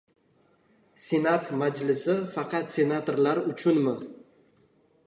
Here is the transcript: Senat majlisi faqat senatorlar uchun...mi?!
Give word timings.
Senat 1.07 1.51
majlisi 1.63 2.17
faqat 2.33 2.75
senatorlar 2.79 3.45
uchun...mi?! 3.53 3.97